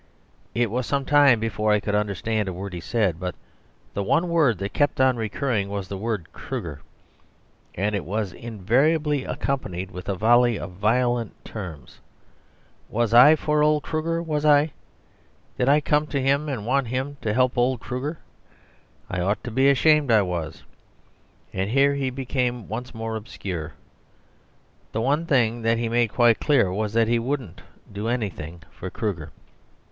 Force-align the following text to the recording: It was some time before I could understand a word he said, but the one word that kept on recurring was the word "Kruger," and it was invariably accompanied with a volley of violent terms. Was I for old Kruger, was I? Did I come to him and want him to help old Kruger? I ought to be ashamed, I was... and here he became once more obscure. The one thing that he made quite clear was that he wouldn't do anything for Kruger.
It 0.55 0.71
was 0.71 0.87
some 0.87 1.05
time 1.05 1.39
before 1.39 1.71
I 1.71 1.79
could 1.79 1.93
understand 1.93 2.47
a 2.49 2.53
word 2.53 2.73
he 2.73 2.79
said, 2.79 3.19
but 3.19 3.35
the 3.93 4.01
one 4.01 4.29
word 4.29 4.57
that 4.57 4.73
kept 4.73 4.99
on 4.99 5.15
recurring 5.15 5.69
was 5.69 5.87
the 5.87 5.95
word 5.95 6.33
"Kruger," 6.33 6.81
and 7.75 7.93
it 7.93 8.03
was 8.03 8.33
invariably 8.33 9.25
accompanied 9.25 9.91
with 9.91 10.09
a 10.09 10.15
volley 10.15 10.57
of 10.57 10.71
violent 10.71 11.33
terms. 11.45 11.99
Was 12.89 13.13
I 13.13 13.35
for 13.35 13.61
old 13.61 13.83
Kruger, 13.83 14.23
was 14.23 14.43
I? 14.43 14.71
Did 15.59 15.69
I 15.69 15.79
come 15.79 16.07
to 16.07 16.19
him 16.19 16.49
and 16.49 16.65
want 16.65 16.87
him 16.87 17.17
to 17.21 17.31
help 17.31 17.55
old 17.55 17.79
Kruger? 17.79 18.17
I 19.07 19.19
ought 19.21 19.43
to 19.43 19.51
be 19.51 19.69
ashamed, 19.69 20.09
I 20.11 20.23
was... 20.23 20.63
and 21.53 21.69
here 21.69 21.93
he 21.93 22.09
became 22.09 22.67
once 22.67 22.95
more 22.95 23.15
obscure. 23.15 23.73
The 24.93 25.01
one 25.01 25.27
thing 25.27 25.61
that 25.61 25.77
he 25.77 25.89
made 25.89 26.07
quite 26.11 26.39
clear 26.39 26.73
was 26.73 26.91
that 26.93 27.07
he 27.07 27.19
wouldn't 27.19 27.61
do 27.93 28.07
anything 28.07 28.63
for 28.71 28.89
Kruger. 28.89 29.31